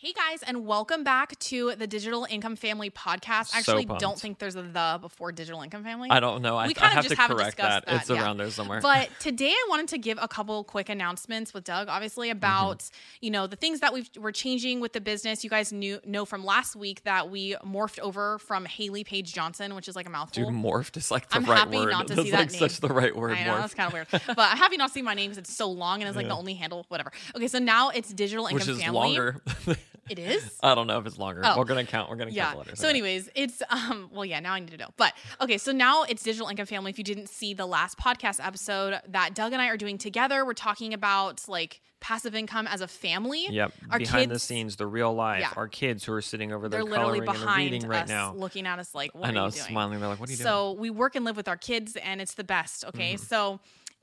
[0.00, 3.46] Hey guys, and welcome back to the Digital Income Family podcast.
[3.48, 4.00] So Actually, pumped.
[4.00, 6.08] don't think there's a the before Digital Income Family.
[6.08, 6.56] I don't know.
[6.56, 7.96] I, We I kinda have just to haven't correct discussed that.
[7.96, 8.22] It's yeah.
[8.22, 8.80] around there somewhere.
[8.80, 12.94] But today I wanted to give a couple quick announcements with Doug, obviously about Mm-hmm.
[13.22, 15.42] you know the things that we've, we're changing with the business.
[15.42, 19.74] You guys knew know from last week that we morphed over from Haley Page Johnson,
[19.74, 20.44] which is like a mouthful.
[20.44, 21.90] Dude, morphed is like the I'm right happy word.
[21.90, 23.32] not to That's see like that such the right word.
[23.32, 23.60] I know morph.
[23.62, 25.68] that's kind of weird, but I'm happy not to see my name because it's so
[25.68, 27.10] long and it's like the only handle, whatever.
[27.34, 28.94] Okay, so now it's Digital Income Which is Family.
[29.00, 29.42] longer.
[30.10, 30.58] It is.
[30.62, 31.42] I don't know if it's longer.
[31.44, 31.56] Oh.
[31.58, 32.10] We're gonna count.
[32.10, 32.44] We're gonna yeah.
[32.44, 32.78] count the letters.
[32.80, 32.90] So, okay.
[32.98, 34.10] anyways, it's um.
[34.12, 34.40] Well, yeah.
[34.40, 34.88] Now I need to know.
[34.96, 35.58] But okay.
[35.58, 36.90] So now it's digital income family.
[36.90, 40.44] If you didn't see the last podcast episode that Doug and I are doing together,
[40.44, 43.46] we're talking about like passive income as a family.
[43.50, 43.72] Yep.
[43.90, 45.40] Our Behind the scenes, the real life.
[45.40, 45.52] Yeah.
[45.56, 48.32] Our kids who are sitting over there They're literally behind reading right us, now.
[48.34, 49.64] looking at us like, what I are know, you doing?
[49.64, 49.98] smiling.
[50.00, 52.20] They're like, "What are you doing?" so we work and live with our kids, and
[52.20, 52.84] it's the best.
[52.84, 53.24] Okay, Mm-hmm.
[53.24, 53.60] so.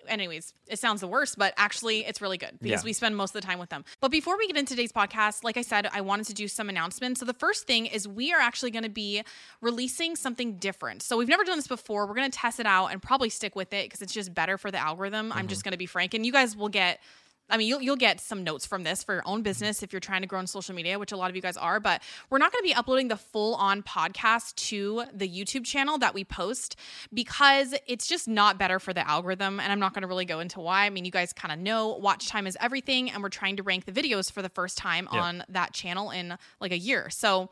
[0.08, 2.86] Anyways, it sounds the worst, but actually, it's really good because Yeah.
[2.86, 3.86] we spend most of the time with them.
[4.02, 6.70] But before we get into today's podcast, like I said, I wanted to do some
[6.70, 7.20] announcements.
[7.20, 9.23] So, the first thing is we are actually going to be
[9.62, 11.02] releasing something different.
[11.03, 12.06] So, we've never done this before.
[12.08, 14.58] We're going to test it out and probably stick with it because it's just better
[14.58, 15.31] for the algorithm.
[15.31, 15.47] I'm Mm-hmm.
[15.47, 17.00] just going to be frank, and you guys will get
[17.49, 19.99] I mean, you'll, you'll get some notes from this for your own business if you're
[19.99, 21.79] trying to grow on social media, which a lot of you guys are.
[21.79, 25.97] But we're not going to be uploading the full on podcast to the YouTube channel
[25.99, 26.75] that we post
[27.13, 29.59] because it's just not better for the algorithm.
[29.59, 30.85] And I'm not going to really go into why.
[30.85, 33.11] I mean, you guys kind of know watch time is everything.
[33.11, 35.21] And we're trying to rank the videos for the first time Yeah.
[35.21, 37.09] on that channel in like a year.
[37.09, 37.49] So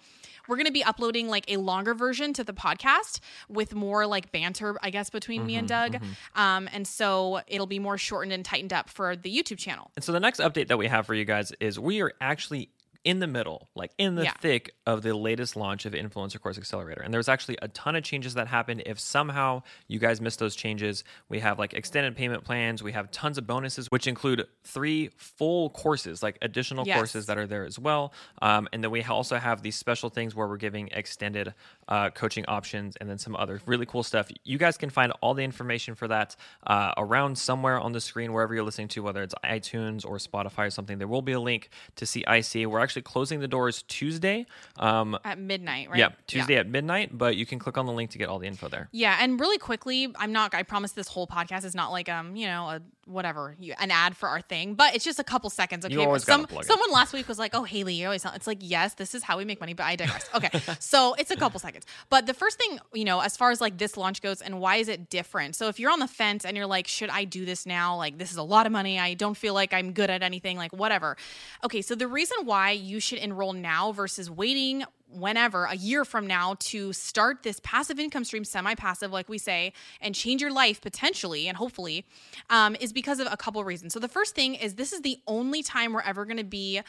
[0.47, 4.31] we're going to be uploading like a longer version to the podcast with more like
[4.31, 6.01] banter, I guess, between me and Mm-hmm, Doug.
[6.35, 9.91] Um, and so it'll be more shortened and tightened up for the YouTube channel.
[9.95, 12.69] And so the next update that we have for you guys is we are actually
[13.03, 14.33] in the middle, like in the Yeah.
[14.39, 17.01] thick of the latest launch of Influencer Course Accelerator.
[17.01, 18.83] And there's actually a ton of changes that happened.
[18.85, 23.11] If somehow you guys missed those changes, we have like extended payment plans, we have
[23.11, 26.95] tons of bonuses, which include three full courses, like additional Yes.
[26.97, 28.13] courses that are there as well.
[28.41, 31.53] Um, and then we also have these special things where we're giving extended
[31.89, 34.31] uh, coaching options and then some other really cool stuff.
[34.45, 38.31] You guys can find all the information for that uh, around somewhere on the screen,
[38.31, 40.97] wherever you're listening to, whether it's iTunes or Spotify or something.
[40.99, 42.65] There will be a link to see IC.
[42.67, 44.45] We're actually closing the doors Tuesday.
[44.77, 45.99] Um, at midnight, right?
[45.99, 48.47] Yeah, Tuesday at midnight, but you can click on the link to get all the
[48.47, 48.89] info there.
[48.91, 50.53] Yeah, and really quickly, I'm not.
[50.53, 53.91] I promise this whole podcast is not like um, you know, a whatever, you, an
[53.91, 55.85] ad for our thing, but it's just a couple seconds.
[55.85, 56.65] Okay, some gotta it.
[56.65, 59.23] someone last week was like, "Oh, Haley, you always." Sound, it's like, yes, this is
[59.23, 60.29] how we make money, but I digress.
[60.33, 60.49] Okay,
[60.79, 63.77] so it's a couple seconds, but the first thing, you know, as far as like
[63.77, 65.55] this launch goes, and why is it different?
[65.55, 67.97] So if you're on the fence and you're like, "Should I do this now?
[67.97, 68.99] Like, this is a lot of money.
[68.99, 70.57] I don't feel like I'm good at anything.
[70.57, 71.17] Like, whatever."
[71.63, 74.83] Okay, so the reason why you should enroll now versus waiting
[75.13, 79.71] whenever a year from now to start this passive income stream semi-passive like we say
[80.01, 82.05] and change your life potentially and hopefully
[82.49, 83.93] um, is because of a couple reasons.
[83.93, 86.81] So the first thing is this is the only time we're ever going to be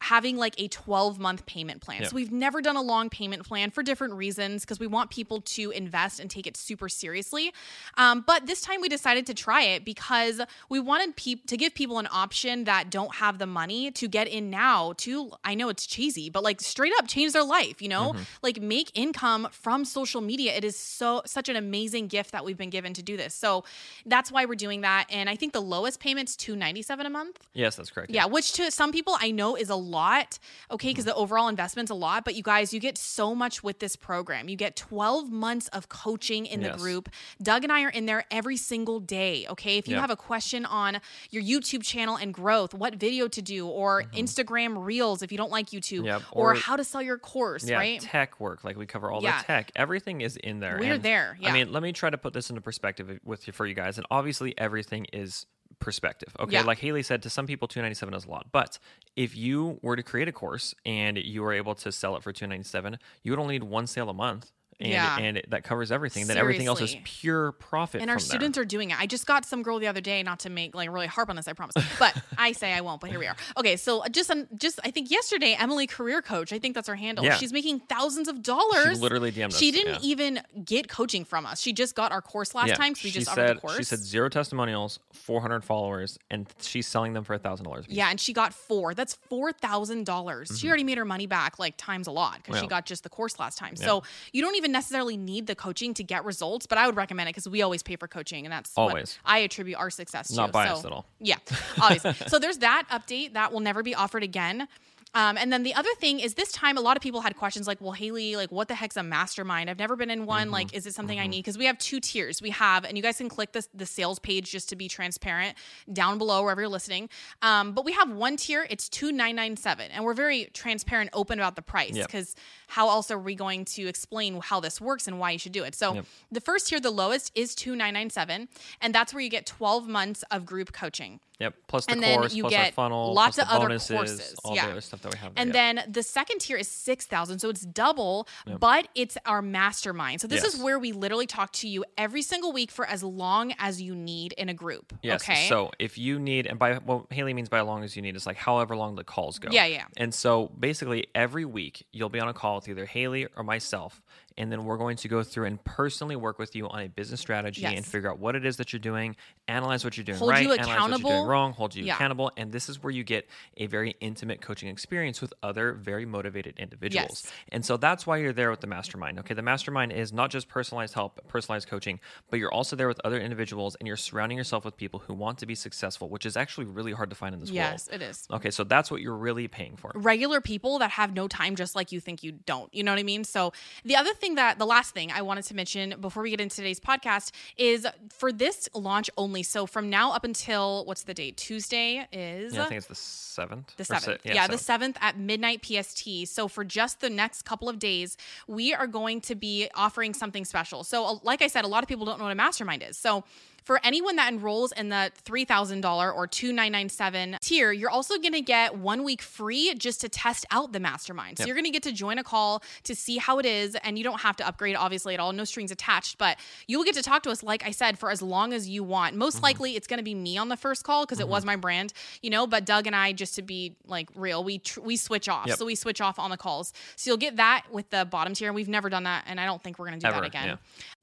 [0.00, 2.02] having like a 12 month payment plan.
[2.02, 2.08] Yeah.
[2.08, 5.40] So we've never done a long payment plan for different reasons because we want people
[5.40, 7.52] to invest and take it super seriously.
[7.96, 11.74] Um, but this time we decided to try it because we wanted peop- to give
[11.74, 15.68] people an option that don't have the money to get in now to, I know
[15.70, 19.84] it's cheesy, but like straight up change their life, you know, like make income from
[19.84, 20.54] social media.
[20.54, 23.34] It is so, such an amazing gift that we've been given to do this.
[23.34, 23.64] So
[24.04, 25.06] that's why we're doing that.
[25.10, 27.40] And I think the lowest payment's 297 a month.
[27.54, 28.10] Yes, that's correct.
[28.10, 30.38] Yeah, which to some people I know is a lot,
[30.70, 31.10] okay, because mm-hmm.
[31.10, 32.24] the overall investment's a lot.
[32.24, 34.48] But you guys, you get so much with this program.
[34.48, 37.08] You get 12 months of coaching in the group.
[37.42, 39.78] Doug and I are in there every single day, okay?
[39.78, 40.00] If you Yep.
[40.00, 44.16] have a question on your YouTube channel and growth, what video to do, or mm-hmm.
[44.16, 47.64] Instagram Reels if you don't like YouTube, Yep, or, or- how to sell your course,
[47.68, 48.00] yeah, right?
[48.00, 48.64] tech work.
[48.64, 49.38] Like we cover all Yeah.
[49.38, 49.70] the tech.
[49.76, 50.78] Everything is in there.
[50.78, 51.50] We're And, there, yeah.
[51.50, 53.98] I mean, let me try to put this into perspective with you for you guys.
[53.98, 55.46] And obviously, everything is
[55.78, 56.34] perspective.
[56.40, 56.62] Okay, Yeah.
[56.62, 58.46] like Haley said, to some people, two ninety seven is a lot.
[58.52, 58.78] But
[59.14, 62.32] if you were to create a course and you were able to sell it for
[62.32, 64.52] two ninety seven, you would only need one sale a month.
[64.78, 65.18] And, Yeah.
[65.18, 66.26] and it, that covers everything.
[66.26, 68.02] Then everything else is pure profit.
[68.02, 68.20] and our there.
[68.20, 69.00] students are doing it.
[69.00, 71.36] I just got some girl the other day, not to make like really harp on
[71.36, 71.74] this, I promise.
[71.98, 73.00] But I say I won't.
[73.00, 73.36] But here we are.
[73.56, 76.94] Okay, so just um, just I think yesterday, Emily Career Coach, I think that's her
[76.94, 77.24] handle.
[77.24, 77.36] Yeah.
[77.36, 78.96] She's making thousands of dollars.
[78.96, 80.10] She literally DM'd us, She didn't yeah.
[80.10, 81.60] even get coaching from us.
[81.60, 82.94] She just got our course last time.
[82.94, 83.76] So we she just said offered the course.
[83.78, 87.86] she said zero testimonials, four hundred followers, and she's selling them for a thousand dollars.
[87.88, 88.92] yeah, and she got four.
[88.92, 90.58] That's four thousand dollars.
[90.58, 92.70] She already made her money back like times a lot because she Mm-hmm.
[92.70, 93.76] Got just the course last time.
[93.76, 94.02] So
[94.32, 97.34] you don't even necessarily need the coaching to get results, but I would recommend it
[97.34, 99.18] because we always pay for coaching, and that's Always.
[99.22, 100.34] what I attribute our success to.
[100.36, 101.06] Not biased So- at all.
[101.20, 101.36] Yeah,
[101.80, 102.14] obviously.
[102.28, 104.68] so there's that update that will never be offered again.
[105.16, 107.66] Um, and then the other thing is this time a lot of people had questions
[107.66, 109.70] like, well, Haley, like what the heck's a mastermind?
[109.70, 110.50] I've never been in one.
[110.50, 111.38] Like, is it something I need?
[111.38, 112.42] Because we have two tiers.
[112.42, 115.56] We have, and you guys can click the, the sales page just to be transparent
[115.90, 117.08] down below wherever you're listening.
[117.40, 119.90] Um, but we have one tier, it's two nine nine seven.
[119.90, 122.08] And we're very transparent, open about the price Yep.
[122.08, 122.34] because
[122.66, 125.64] how else are we going to explain how this works and why you should do
[125.64, 125.74] it?
[125.74, 126.04] So Yep.
[126.30, 128.48] the first tier, the lowest, is two nine nine seven,
[128.82, 131.20] and that's where you get 12 months of group coaching.
[131.38, 131.54] Yep.
[131.68, 133.64] Plus the And then course, you plus our get funnel, lots plus of the other
[133.68, 134.34] bonuses, courses.
[134.44, 134.66] all Yeah.
[134.66, 135.34] the other stuff that we have.
[135.34, 135.42] There.
[135.42, 135.84] And Yep.
[135.84, 137.38] then the second tier is 6,000.
[137.38, 138.28] So it's double,
[138.60, 140.20] but it's our mastermind.
[140.20, 143.54] So this is where we literally talk to you every single week for as long
[143.58, 144.92] as you need in a group.
[145.02, 145.22] Yes.
[145.22, 145.48] Okay.
[145.48, 148.16] So if you need, and by what Haley means by as long as you need
[148.16, 149.48] is like however long the calls go.
[149.50, 149.84] Yeah, yeah.
[149.96, 154.02] And so basically every week you'll be on a call with either Haley or myself,
[154.38, 157.20] and then we're going to go through and personally work with you on a business
[157.20, 159.16] strategy and figure out what it is that you're doing,
[159.48, 161.94] analyze what you're doing Hold right, you analyze what you're doing wrong, hold you Yeah.
[161.94, 166.04] accountable, and this is where you get a very intimate coaching experience with other very
[166.06, 167.22] motivated individuals.
[167.24, 167.32] Yes.
[167.50, 169.18] And so that's why you're there with the mastermind.
[169.20, 172.00] Okay, the mastermind is not just personalized help, personalized coaching,
[172.30, 175.38] but you're also there with other individuals and you're surrounding yourself with people who want
[175.38, 178.00] to be successful, which is actually really hard to find in this yes, world.
[178.02, 178.28] Yes, it is.
[178.30, 179.92] Okay, so that's what you're really paying for.
[179.94, 182.72] regular people that have no time just like you think you don't.
[182.74, 183.24] You know what I mean?
[183.24, 183.52] So,
[183.84, 186.56] the other thing that the last thing I wanted to mention before we get into
[186.56, 189.42] today's podcast is for this launch only.
[189.42, 191.36] So, from now up until what's the date?
[191.38, 193.72] Tuesday is Yeah, I think it's the seventh.
[193.76, 194.04] the seventh.
[194.22, 194.96] se- Yeah, the seventh.
[194.96, 196.26] seventh at midnight PST.
[196.26, 200.44] So for just the next couple of days, we are going to be offering something
[200.44, 200.84] special.
[200.84, 202.98] So, uh, like I said, a lot of people don't know what a mastermind is.
[202.98, 203.24] So
[203.66, 208.76] for anyone that enrolls in the $3,000 or 2,997 tier, you're also going to get
[208.78, 211.38] one week free just to test out the mastermind.
[211.38, 211.46] So Yep.
[211.48, 213.74] you're going to get to join a call to see how it is.
[213.82, 215.32] And you don't have to upgrade, obviously, at all.
[215.32, 218.22] No strings attached, but you'll get to talk to us, like I said, for as
[218.22, 219.10] long as you want.
[219.12, 219.18] Mm-hmm.
[219.18, 221.56] Most likely it's going to be me on the first call because it was my
[221.56, 221.92] brand,
[222.22, 225.28] you know, but Doug and I, just to be like real, we, tr- we switch
[225.28, 225.48] off.
[225.48, 225.58] Yep.
[225.58, 226.72] So we switch off on the calls.
[226.94, 228.48] So you'll get that with the bottom tier.
[228.48, 229.24] and We've never done that.
[229.26, 230.46] And I don't think we're going to do Ever, that again.
[230.46, 230.56] yeah.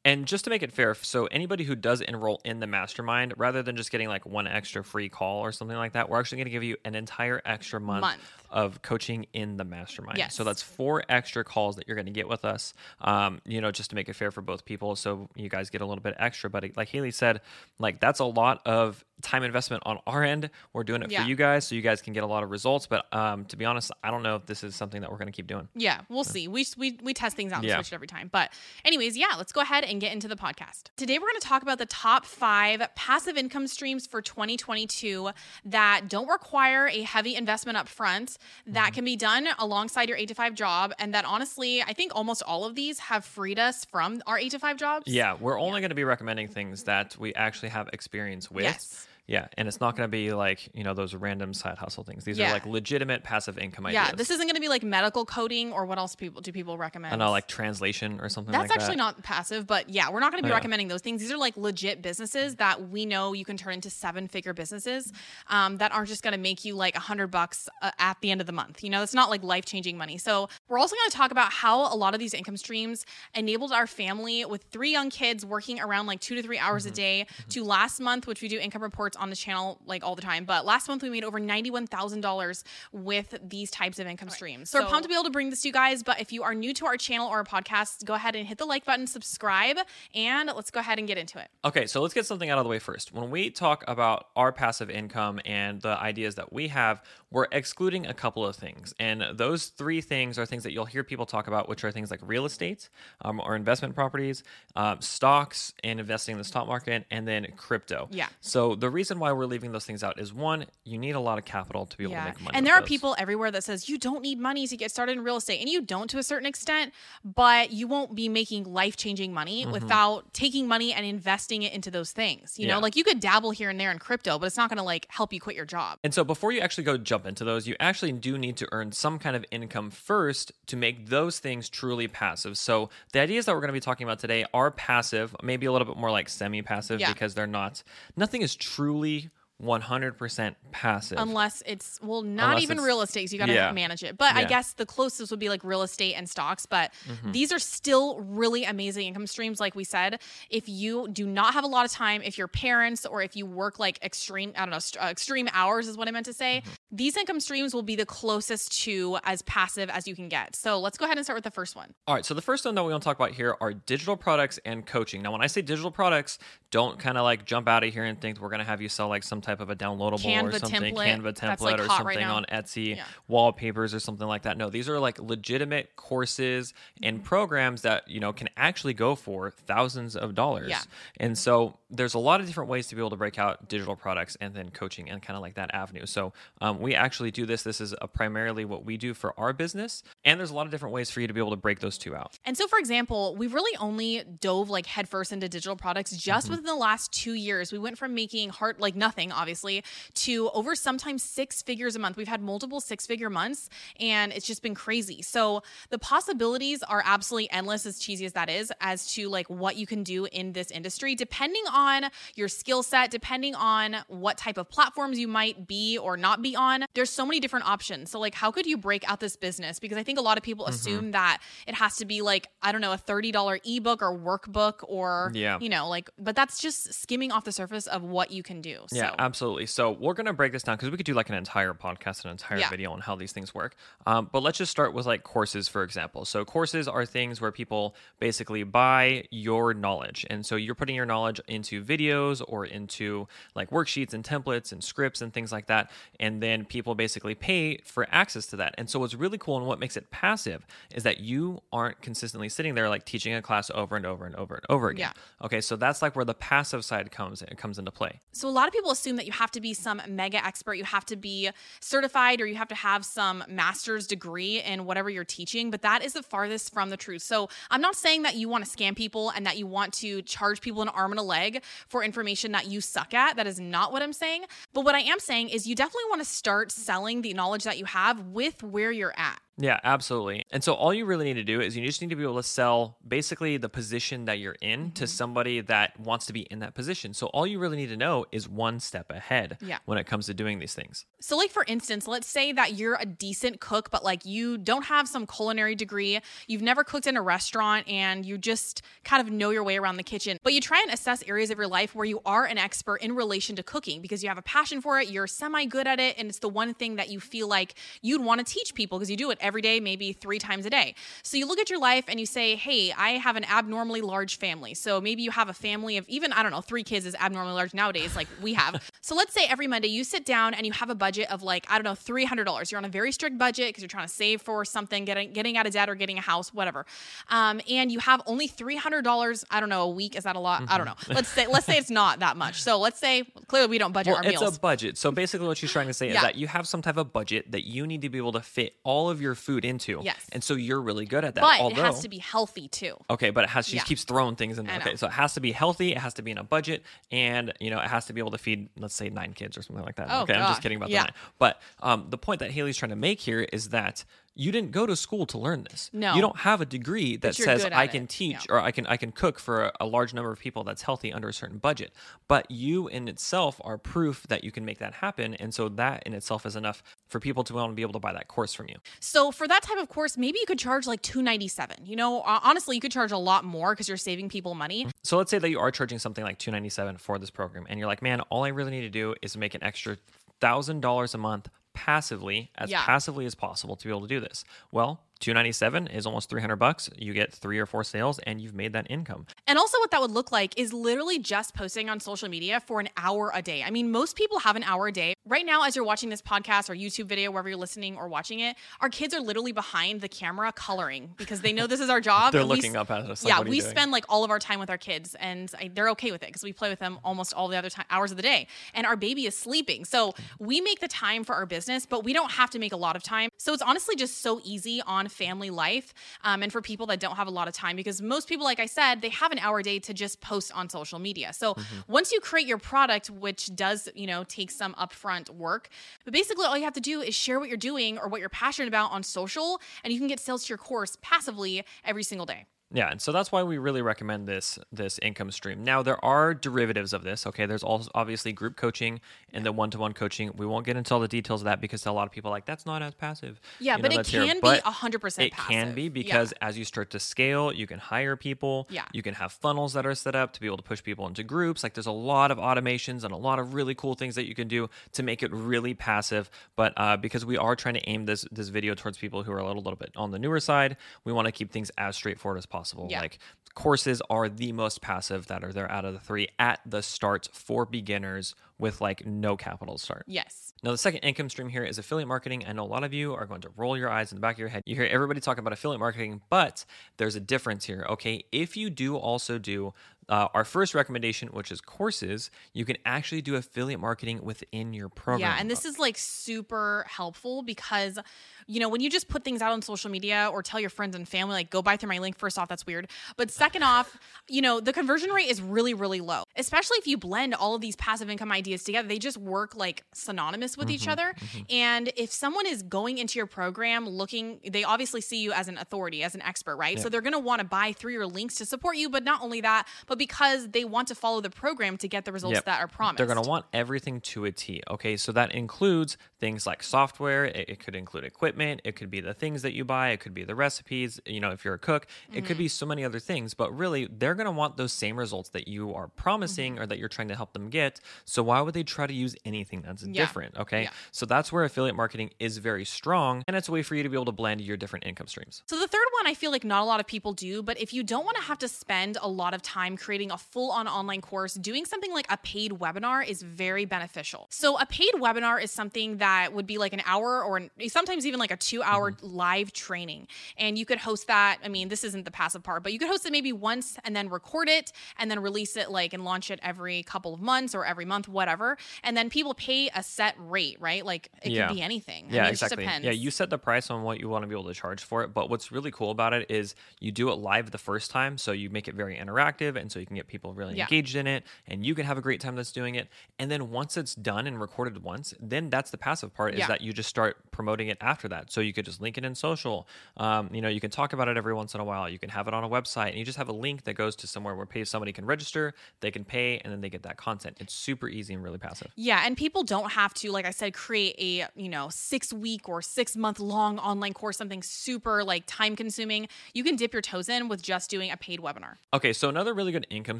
[0.05, 3.63] And just to make it fair, so anybody who does enroll in the mastermind, rather
[3.63, 6.45] than just getting like one extra free call or something like that, we're actually going
[6.47, 8.21] to give you an entire extra month, Month.
[8.49, 10.17] of coaching in the mastermind.
[10.17, 10.35] Yes.
[10.35, 12.73] So that's four extra calls that you're going to get with us.
[12.99, 15.79] Um, you know, just to make it fair for both people, so you guys get
[15.79, 16.49] a little bit extra.
[16.49, 17.39] But like Haley said,
[17.79, 20.49] like that's a lot of time investment on our end.
[20.73, 21.23] We're doing it Yeah.
[21.23, 22.85] for you guys, so you guys can get a lot of results.
[22.85, 25.27] But um, to be honest, I don't know if this is something that we're going
[25.31, 25.67] to keep doing.
[25.75, 26.47] Yeah, we'll see.
[26.47, 27.77] We, we we test things out and Yeah.
[27.77, 28.29] switch it every time.
[28.31, 28.51] But
[28.85, 30.83] anyways, yeah, let's go ahead and get into the podcast.
[30.97, 35.29] Today we're going to talk about the top 5 passive income streams for 2022
[35.65, 38.37] that don't require a heavy investment up front
[38.67, 38.93] that Mm-hmm.
[38.95, 42.43] can be done alongside your 8 to 5 job and that honestly, I think almost
[42.43, 45.03] all of these have freed us from our 8 to 5 jobs.
[45.07, 48.63] Yeah, we're only going to be recommending things that we actually have experience with.
[48.65, 49.07] Yes.
[49.25, 52.25] Yeah, and it's not going to be like you know those random side hustle things.
[52.25, 52.49] These Yeah.
[52.49, 54.07] are like legitimate passive income ideas.
[54.09, 56.77] Yeah, this isn't going to be like medical coding or what else people do people
[56.77, 57.13] recommend?
[57.13, 59.17] I know, like translation or something That's like actually that.
[59.17, 60.55] not passive, but yeah, we're not going to be Yeah.
[60.55, 61.21] recommending those things.
[61.21, 65.13] These are like legit businesses that we know you can turn into seven figure businesses
[65.47, 68.29] um, that aren't just going to make you like a hundred bucks uh, at the
[68.29, 68.83] end of the month.
[68.83, 70.17] You know, it's not like life changing money.
[70.17, 73.71] So we're also going to talk about how a lot of these income streams enabled
[73.71, 76.91] our family with three young kids working around like two to three hours Mm-hmm.
[76.91, 80.15] a day to last month, which we do income reports on the channel like all
[80.15, 80.45] the time.
[80.45, 84.69] But last month we made over $91,000 with these types of income streams.
[84.69, 86.03] So, we're pumped to be able to bring this to you guys.
[86.03, 88.57] But if you are new to our channel or our podcast, go ahead and hit
[88.57, 89.77] the like button, subscribe,
[90.13, 91.49] and let's go ahead and get into it.
[91.65, 93.13] Okay, so let's get something out of the way first.
[93.13, 97.01] When we talk about our passive income and the ideas that we have,
[97.31, 98.93] we're excluding a couple of things.
[98.99, 102.11] And those three things are things that you'll hear people talk about, which are things
[102.11, 102.89] like real estate
[103.21, 104.43] um, or investment properties,
[104.75, 108.07] um, stocks and investing in the stock market, and then crypto.
[108.11, 108.27] Yeah.
[108.41, 111.37] So the reason why we're leaving those things out is one, you need a lot
[111.37, 112.55] of capital to be able to make money.
[112.55, 112.89] And there are those.
[112.89, 115.69] people everywhere that says you don't need money to get started in real estate, and
[115.69, 116.93] you don't to a certain extent,
[117.23, 119.71] but you won't be making life changing money mm-hmm.
[119.71, 122.59] without taking money and investing it into those things.
[122.59, 124.77] You know, like you could dabble here and there in crypto, but it's not going
[124.77, 125.99] to like help you quit your job.
[126.03, 128.91] And so before you actually go jump into those, you actually do need to earn
[128.91, 132.57] some kind of income first to make those things truly passive.
[132.57, 135.71] So the ideas that we're going to be talking about today are passive, maybe a
[135.71, 137.11] little bit more like semi-passive Yeah.
[137.11, 137.83] because they're not
[138.15, 138.55] nothing is
[138.93, 139.31] truly
[139.63, 141.17] 100% passive.
[141.19, 143.71] Unless it's well, not Unless even it's- real estate, 'cause you got to Yeah.
[143.71, 144.17] manage it.
[144.17, 144.47] But I Yeah.
[144.49, 146.65] guess the closest would be like real estate and stocks.
[146.65, 147.31] But Mm-hmm.
[147.31, 149.59] these are still really amazing income streams.
[149.59, 153.05] Like we said, if you do not have a lot of time, if you're parents
[153.05, 156.07] or if you work like extreme, I don't know, st- uh, extreme hours is what
[156.07, 156.61] I meant to say.
[156.65, 156.73] Mm-hmm.
[156.95, 160.55] These income streams will be the closest to as passive as you can get.
[160.55, 161.93] So let's go ahead and start with the first one.
[162.07, 164.15] All right, so the first one that we want to talk about here are digital
[164.17, 165.21] products and coaching.
[165.21, 166.37] Now, when I say digital products,
[166.71, 168.89] don't kind of like jump out of here and think we're going to have you
[168.89, 171.21] sell like some type type of a downloadable Canva or something, template.
[171.21, 173.03] Canva template like, or hot right something on Etsy, Yeah.
[173.27, 174.57] wallpapers or something like that.
[174.57, 177.23] No, these are like legitimate courses and Mm-hmm.
[177.25, 180.69] programs that you know can actually go for thousands of dollars.
[180.69, 180.81] Yeah.
[181.17, 183.95] And so there's a lot of different ways to be able to break out digital
[183.95, 186.05] products and then coaching and kind of like that avenue.
[186.07, 187.61] So um, we actually do this.
[187.63, 190.71] This is a primarily what we do for our business, and there's a lot of
[190.71, 192.37] different ways for you to be able to break those two out.
[192.45, 196.65] And so, for example, we've really only dove like headfirst into digital products just within
[196.65, 197.71] the last two years.
[197.71, 199.83] We went from making heart like nothing, obviously,
[200.15, 202.15] to over sometimes six figures a month.
[202.15, 203.69] We've had multiple six figure months,
[203.99, 205.21] and it's just been crazy.
[205.21, 209.75] So the possibilities are absolutely endless, as cheesy as that is, as to like what
[209.75, 214.57] you can do in this industry, depending on your skill set, depending on what type
[214.57, 216.85] of platforms you might be or not be on.
[216.93, 218.09] There's so many different options.
[218.09, 219.77] So, like, how could you break out this business?
[219.77, 220.73] Because I think a lot of people mm-hmm.
[220.73, 224.75] assume that it has to be like, I don't know, a $30 ebook or workbook
[224.83, 225.59] or, Yeah.
[225.59, 228.85] you know, like, but that's just skimming off the surface of what you can do.
[228.91, 229.15] Yeah, so.
[229.23, 229.65] Absolutely.
[229.65, 232.31] So we're gonna break this down because we could do like an entire podcast, an
[232.31, 232.69] entire Yeah.
[232.69, 233.75] video on how these things work.
[234.05, 236.25] Um, but let's just start with like courses, for example.
[236.25, 241.05] So courses are things where people basically buy your knowledge, and so you're putting your
[241.05, 245.89] knowledge into videos or into like worksheets and templates and scripts and things like that,
[246.19, 248.75] and then people basically pay for access to that.
[248.77, 252.49] And so what's really cool and what makes it passive is that you aren't consistently
[252.49, 255.11] sitting there like teaching a class over and over and over and over again.
[255.15, 255.45] Yeah.
[255.45, 258.19] Okay, so that's like where the passive side comes it comes into play.
[258.31, 260.83] So a lot of people assume that you have to be some mega expert, you
[260.83, 265.23] have to be certified, or you have to have some master's degree in whatever you're
[265.23, 267.21] teaching, but that is the farthest from the truth.
[267.21, 270.21] So I'm not saying that you want to scam people and that you want to
[270.23, 273.35] charge people an arm and a leg for information that you suck at.
[273.35, 274.45] That is not what I'm saying.
[274.73, 277.77] But what I am saying is you definitely want to start selling the knowledge that
[277.77, 279.39] you have with where you're at.
[279.57, 280.45] Yeah, absolutely.
[280.51, 282.37] And so all you really need to do is you just need to be able
[282.37, 285.07] to sell basically the position that you're in to Mm-hmm.
[285.09, 287.13] somebody that wants to be in that position.
[287.13, 289.77] So all you really need to know is one step ahead Yeah.
[289.85, 291.05] when it comes to doing these things.
[291.19, 294.85] So, like for instance, let's say that you're a decent cook, but like you don't
[294.85, 299.31] have some culinary degree, you've never cooked in a restaurant, and you just kind of
[299.31, 300.37] know your way around the kitchen.
[300.43, 303.13] But you try and assess areas of your life where you are an expert in
[303.15, 306.15] relation to cooking because you have a passion for it, you're semi good at it,
[306.17, 309.11] and it's the one thing that you feel like you'd want to teach people because
[309.11, 310.95] you do it every day, maybe three times a day.
[311.21, 314.37] So, you look at your life and you say, Hey, I have an abnormally large
[314.37, 314.73] family.
[314.73, 317.53] So, maybe you have a family of even, I don't know, three kids is abnormally
[317.53, 318.81] large nowadays, like we have.
[319.01, 321.65] so, let's say every Monday you sit down and you have a budget of like,
[321.69, 322.71] I don't know, $300.
[322.71, 325.57] You're on a very strict budget because you're trying to save for something, getting, getting
[325.57, 326.85] out of debt or getting a house, whatever.
[327.29, 330.15] Um, and you have only $300, I don't know, a week.
[330.15, 330.63] Is that a lot?
[330.67, 330.95] I don't know.
[331.09, 332.61] Let's say, let's say it's not that much.
[332.61, 334.57] So, let's say clearly we don't budget Well, our it's meals.
[334.57, 334.97] a budget.
[334.97, 337.51] So basically, what she's trying to say is that you have some type of budget
[337.51, 340.01] that you need to be able to fit all of your food into.
[340.03, 340.25] Yes.
[340.31, 341.41] And so you're really good at that.
[341.41, 342.95] but Although, it has to be healthy too.
[343.09, 343.83] Okay, but it has she Yeah.
[343.83, 344.77] keeps throwing things in there.
[344.77, 347.53] Okay, so it has to be healthy, it has to be in a budget, and
[347.59, 349.85] you know, it has to be able to feed, let's say, nine kids or something
[349.85, 350.07] like that.
[350.09, 351.01] Oh, okay, I'm just kidding about Yeah.
[351.01, 351.13] the nine.
[351.39, 354.85] But um, the point that Haley's trying to make here is that you didn't go
[354.87, 355.89] to school to learn this.
[355.93, 356.15] No.
[356.15, 357.91] You don't have a degree that says I it.
[357.91, 358.55] can teach Yeah.
[358.55, 361.13] or I can I can cook for a, a large number of people that's healthy
[361.13, 361.93] under a certain budget.
[362.27, 365.35] But you in itself are proof that you can make that happen.
[365.35, 367.99] And so that in itself is enough for people to want to be able to
[367.99, 368.75] buy that course from you.
[368.99, 371.85] So for that type of course, maybe you could charge like 297.
[371.85, 374.81] You know, honestly, you could charge a lot more because you're saving people money.
[374.85, 374.89] Mm-hmm.
[375.03, 377.65] So let's say that you are charging something like two ninety seven for this program,
[377.69, 379.97] and you're like, man, all I really need to do is make an extra
[380.39, 382.83] thousand dollars a month passively, as Yeah.
[382.83, 384.43] passively as possible to be able to do this.
[384.71, 386.89] Well, two ninety seven is almost three hundred bucks.
[386.97, 389.25] You get three or four sales, and you've made that income.
[389.47, 392.79] And also, what that would look like is literally just posting on social media for
[392.79, 393.63] an hour a day.
[393.63, 395.12] I mean, most people have an hour a day.
[395.25, 398.41] Right now, as you're watching this podcast or YouTube video, wherever you're listening or watching
[398.41, 402.01] it, our kids are literally behind the camera coloring because they know this is our
[402.11, 402.33] job.
[402.33, 403.23] They're we looking up at us.
[403.23, 404.77] Like, yeah, "What are we you doing?" spend like all of our time with our
[404.77, 407.55] kids, and I, they're okay with it because we play with them almost all the
[407.55, 408.47] other time, hours of the day.
[408.73, 412.11] And our baby is sleeping, so we make the time for our business, but we
[412.11, 413.29] don't have to make a lot of time.
[413.37, 415.93] So it's honestly just so easy on family life,
[416.25, 418.59] um, and for people that don't have a lot of time, because most people, like
[418.59, 421.31] I said, they have an hour a day to just post on social media.
[421.31, 421.55] So
[421.87, 425.69] once you create your product, which does you know take some upfront work,
[426.05, 428.29] but basically all you have to do is share what you're doing or what you're
[428.29, 432.25] passionate about on social, and you can get sales to your course passively every single
[432.25, 432.45] day.
[432.75, 435.63] Yeah, and so that's why we really recommend this this income stream.
[435.63, 437.27] Now there are derivatives of this.
[437.27, 438.99] Okay, there's also obviously group coaching
[439.31, 440.31] and the one to one coaching.
[440.35, 442.33] We won't get into all the details of that because a lot of people are
[442.33, 443.39] like that's not as passive.
[443.59, 444.25] Yeah, You but know, it that's here.
[444.25, 445.75] can be But 100% It can passive.
[445.75, 445.89] be Yeah.
[445.89, 448.67] because as you start to scale, you can hire people.
[448.71, 448.85] Yeah.
[448.91, 451.21] you can have funnels that are set up to be able to push people into
[451.23, 451.61] groups.
[451.61, 454.33] Like there's a lot of automations and a lot of really cool things that you
[454.33, 456.31] can do to make it really passive.
[456.55, 459.37] But uh, because we are trying to aim this this video towards people who are
[459.37, 460.75] a little, little bit on the newer side,
[461.05, 462.62] we want to keep things as straightforward as possible.
[462.63, 462.87] Possible.
[462.89, 463.01] Yeah.
[463.01, 463.19] Like
[463.55, 467.29] courses are the most passive that are there out of the three at the start
[467.33, 470.05] for beginners with like no capital start.
[470.07, 470.53] Yes.
[470.63, 472.45] Now, the second income stream here is affiliate marketing.
[472.47, 474.35] I know a lot of you are going to roll your eyes in the back
[474.35, 474.63] of your head.
[474.65, 476.65] You hear everybody talk about affiliate marketing, but
[476.97, 477.85] there's a difference here.
[477.89, 478.23] Okay.
[478.31, 479.73] If you do also do
[480.09, 484.89] uh, our first recommendation, which is courses, you can actually do affiliate marketing within your
[484.89, 485.19] program.
[485.19, 487.99] Yeah, and this is like super helpful because
[488.47, 490.95] you know, when you just put things out on social media or tell your friends
[490.95, 492.89] and family, like, go buy through my link, first off, that's weird.
[493.17, 496.97] But second off, you know, the conversion rate is really, really low, especially if you
[496.97, 498.87] blend all of these passive income ideas together.
[498.87, 501.13] They just work like synonymous with Mm-hmm, each other.
[501.49, 505.57] And if someone is going into your program looking, they obviously see you as an
[505.57, 506.79] authority, as an expert, right?
[506.79, 508.89] So they're going to want to buy through your links to support you.
[508.89, 512.11] But not only that, but because they want to follow the program to get the
[512.11, 512.45] results Yep.
[512.45, 512.97] that are promised.
[512.97, 514.61] They're going to want everything to a T.
[514.69, 517.25] Okay, so that includes things like software.
[517.25, 518.61] It, it could include equipment.
[518.63, 519.89] It could be the things that you buy.
[519.89, 520.99] It could be the recipes.
[521.05, 522.25] You know, if you're a cook, it Mm-hmm.
[522.27, 523.33] could be so many other things.
[523.33, 526.63] But really, they're going to want those same results that you are promising Mm-hmm.
[526.63, 527.79] or that you're trying to help them get.
[528.05, 530.03] So why would they try to use anything that's Yeah.
[530.05, 530.37] different?
[530.37, 530.69] Okay, Yeah.
[530.91, 533.89] so that's where affiliate marketing is very strong, and it's a way for you to
[533.89, 535.43] be able to blend your different income streams.
[535.47, 537.73] So the third one I feel like not a lot of people do, but if
[537.73, 541.01] you don't want to have to spend a lot of time creating a full-on online
[541.01, 544.27] course, doing something like a paid webinar is very beneficial.
[544.29, 548.05] So a paid webinar is something that would be like an hour or an, sometimes
[548.05, 549.05] even like a 2-hour mm-hmm.
[549.05, 550.07] live training.
[550.37, 552.87] And you could host that, I mean, this isn't the passive part, but you could
[552.87, 556.31] host it maybe once and then record it and then release it like and launch
[556.31, 558.57] it every couple of months or every month whatever.
[558.83, 560.85] And then people pay a set rate, right?
[560.85, 561.47] Like it Yeah.
[561.47, 562.05] could be anything.
[562.09, 562.65] I Yeah, mean, it just exactly.
[562.65, 562.85] depends.
[562.85, 565.03] Yeah, you set the price on what you want to be able to charge for
[565.03, 565.13] it.
[565.13, 568.31] But what's really cool about it is you do it live the first time, so
[568.31, 570.63] you make it very interactive, and so you can get people really Yeah.
[570.63, 572.87] engaged in it, and you can have a great time that's doing it.
[573.19, 576.47] And then once it's done and recorded once, then that's the passive part is Yeah.
[576.47, 578.31] that you just start promoting it after that.
[578.31, 579.67] So you could just link it in social.
[579.97, 581.89] Um, you know, you can talk about it every once in a while.
[581.89, 583.95] You can have it on a website, and you just have a link that goes
[583.97, 586.97] to somewhere where pay somebody can register, they can pay, and then they get that
[586.97, 587.37] content.
[587.39, 588.71] It's super easy and really passive.
[588.75, 592.47] Yeah, and people don't have to, like I said, create a you know six week
[592.47, 596.07] or six month long online course, something super like time consuming.
[596.33, 598.55] You can dip your toes in with just doing a paid webinar.
[598.73, 599.99] Okay, so another really good income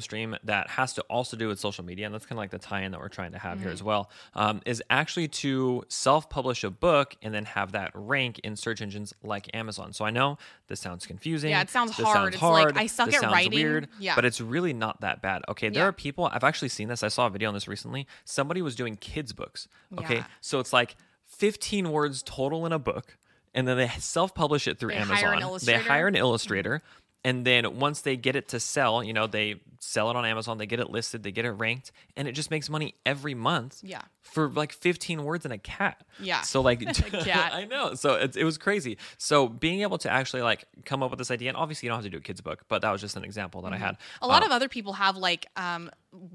[0.00, 2.58] stream that has to also do with social media, and that's kind of like the
[2.58, 3.72] tie in that we're trying to have here Mm-hmm.
[3.74, 8.38] as well, um, is actually to self publish a book and then have that rank
[8.40, 9.92] in search engines like Amazon.
[9.92, 11.50] So I know this sounds confusing.
[11.50, 12.14] Yeah, it sounds hard.
[12.14, 12.78] Sounds It's like, hard.
[12.78, 13.52] I suck this at writing.
[13.58, 14.14] Weird, Yeah.
[14.14, 15.42] But it's really not that bad.
[15.48, 15.88] Okay, there Yeah.
[15.88, 17.02] are people, I've actually seen this.
[17.02, 18.06] I saw a video on this recently.
[18.24, 19.68] Somebody was doing kids' books.
[19.98, 20.24] Okay, Yeah.
[20.40, 20.96] so it's like
[21.26, 23.16] 15 words total in a book.
[23.56, 25.16] And then they self publish it through They Amazon.
[25.16, 26.82] hire an they hire an illustrator
[27.24, 30.58] and then once they get it to sell you know they sell it on amazon
[30.58, 33.80] they get it listed they get it ranked and it just makes money every month
[33.82, 34.02] Yeah.
[34.22, 36.40] for like 15 words and a cat Yeah.
[36.42, 37.52] so like cat.
[37.54, 41.10] i know so it, it was crazy so being able to actually like come up
[41.10, 42.90] with this idea and obviously you don't have to do a kid's book but that
[42.90, 44.24] was just an example that i had Mm-hmm.
[44.24, 45.90] A lot Um, of other people have like um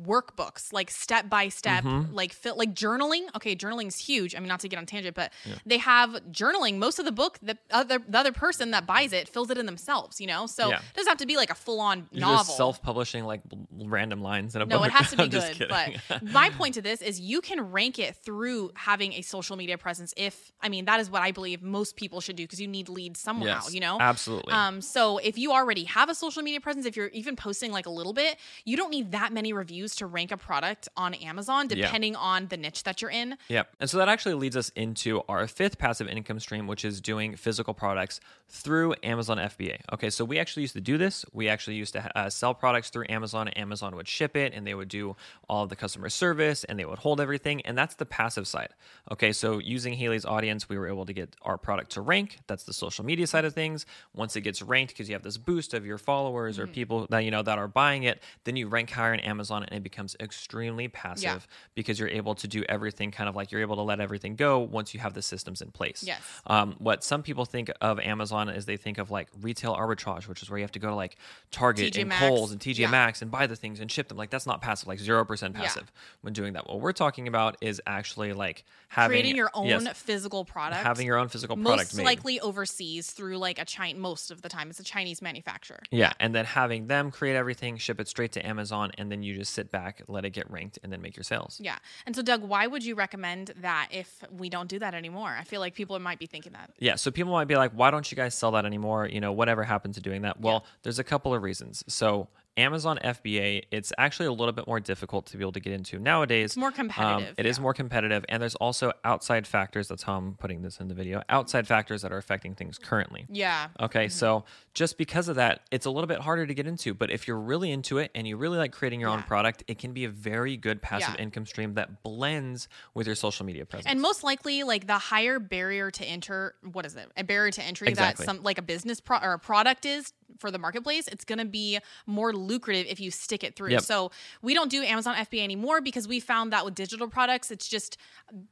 [0.05, 2.13] workbooks, like step by step, Mm-hmm.
[2.13, 3.23] like fit, like journaling.
[3.35, 4.35] Okay, journaling is huge.
[4.35, 5.31] I mean, not to get on tangent, but
[5.65, 6.77] they have journaling.
[6.77, 9.65] Most of the book, the other the other person that buys it fills it in
[9.65, 10.19] themselves.
[10.19, 10.77] You know, so Yeah.
[10.77, 12.43] it doesn't have to be like a full on novel.
[12.53, 15.67] self-publishing like random lines in a No, book it has to be good.
[15.69, 19.77] But my point to this is you can rank it through having a social media
[19.77, 20.13] presence.
[20.17, 22.89] If I mean that is what I believe most people should do because you need
[22.89, 23.45] leads somehow.
[23.45, 24.53] Yes, you know, absolutely.
[24.53, 27.85] Um, so if you already have a social media presence, if you're even posting like
[27.85, 31.67] a little bit, you don't need that many reviews to rank a product on Amazon,
[31.69, 31.85] Yeah.
[31.85, 33.37] depending on the niche that you're in.
[33.47, 33.69] Yep.
[33.79, 37.35] And so that actually leads us into our fifth passive income stream, which is doing
[37.35, 39.77] physical products through Amazon FBA.
[39.93, 41.23] Okay, so we actually used to do this.
[41.33, 43.47] We actually used to uh, sell products through Amazon.
[43.49, 45.15] Amazon would ship it and they would do
[45.47, 47.61] all of the customer service and they would hold everything.
[47.61, 48.69] And that's the passive side.
[49.11, 52.39] Okay, so using Haley's audience, we were able to get our product to rank.
[52.47, 53.85] That's the social media side of things.
[54.15, 57.19] Once it gets ranked, because you have this boost of your followers or people that
[57.19, 60.15] you know that are buying it, then you rank higher in Amazon and it becomes
[60.19, 63.99] extremely passive because you're able to do everything kind of like you're able to let
[63.99, 66.03] everything go once you have the systems in place.
[66.05, 66.21] Yes.
[66.47, 70.41] Um, what some people think of Amazon is they think of like retail arbitrage, which
[70.41, 71.17] is where you have to go to like
[71.51, 72.25] Target TJ and Maxx.
[72.27, 72.91] Kohl's and TJ Yeah.
[72.91, 74.17] Maxx and buy the things and ship them.
[74.17, 75.61] Like that's not passive, like zero percent Yeah.
[75.63, 75.91] passive
[76.21, 76.67] when doing that.
[76.67, 80.83] What we're talking about is actually like having Creating your own yes, physical product.
[80.83, 82.03] having your own physical product most made.
[82.05, 83.99] likely overseas through like a China.
[83.99, 85.79] Most of the time, it's a Chinese manufacturer.
[85.91, 89.35] Yeah, and then having them create everything, ship it straight to Amazon, and then you
[89.35, 91.59] just sit back, let it get ranked, and then make your sales.
[91.61, 91.77] Yeah.
[92.05, 95.35] And so, Doug, why would you recommend that if we don't do that anymore?
[95.37, 96.71] I feel like people might be thinking that.
[96.79, 99.07] Yeah, so people might be like, why don't you guys sell that anymore?
[99.07, 100.39] You know, whatever happened to doing that?
[100.39, 101.83] Well, there's a couple of reasons.
[101.87, 105.71] So, Amazon FBA, it's actually a little bit more difficult to be able to get
[105.73, 106.45] into nowadays.
[106.51, 107.35] It's more Um, competitive.
[107.37, 107.61] it is yeah.
[107.61, 109.87] more competitive, and there's also outside factors.
[109.87, 111.21] That's how I'm putting this in the video.
[111.29, 113.25] Outside factors that are affecting things currently.
[113.29, 113.67] Yeah.
[113.79, 116.93] Okay, so just because of that, it's a little bit harder to get into.
[116.93, 119.77] But if you're really into it and you really like creating your own product, it
[119.79, 121.21] can be a very good passive Yeah.
[121.23, 123.89] income stream that blends with your social media presence.
[123.89, 127.09] And most likely, like the higher barrier to enter, what is it?
[127.15, 128.25] A barrier to entry Exactly.
[128.25, 131.07] that some like a business pro- or a product is for the marketplace.
[131.07, 133.69] It's going to be more lucrative if you stick it through.
[133.71, 133.81] Yep.
[133.81, 137.67] So we don't do Amazon FBA anymore because we found that with digital products, it's
[137.67, 137.97] just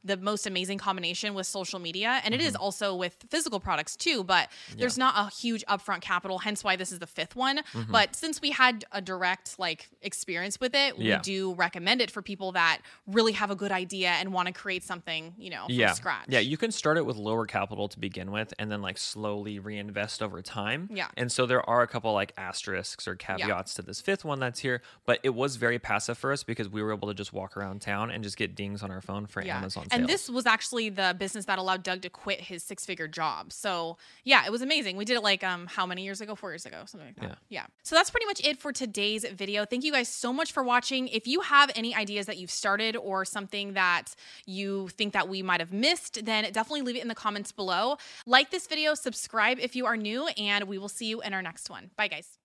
[0.04, 2.62] the most amazing combination with social media, and it is Mm-hmm.
[2.62, 4.24] also with physical products too.
[4.24, 7.60] But there's not a huge upfront capital, hence why this is the fifth one.
[7.90, 11.16] But since we had a direct like experience with it, Yeah.
[11.18, 14.52] we do recommend it for people that really have a good idea and want to
[14.52, 16.26] create something, you know, from yeah, scratch.
[16.28, 19.58] yeah, you can start it with lower capital to begin with, and then like slowly
[19.58, 20.88] reinvest over time.
[20.92, 21.08] Yeah.
[21.16, 24.60] and so there are a couple like asterisks or caveats to this fifth one that's
[24.60, 27.56] here, but it was very passive for us because we were able to just walk
[27.56, 29.88] around town and just get dings on our phone for Amazon sales.
[29.92, 33.52] And this was actually the business that allowed Doug to quit his six figure job.
[33.52, 34.96] So yeah, it was amazing.
[34.96, 36.34] We did it like um how many years ago?
[36.34, 37.38] Four years ago, something like that.
[37.48, 37.66] Yeah.
[37.82, 39.64] So that's pretty much it for today's video.
[39.64, 41.08] Thank you guys so much for watching.
[41.08, 44.14] If you have any ideas that you've started or something that
[44.46, 47.96] you think that we might have missed, then definitely leave it in the comments below.
[48.26, 51.42] Like this video, subscribe if you are new, and we will see you in our
[51.42, 51.90] next one.
[51.96, 52.38] Bye guys.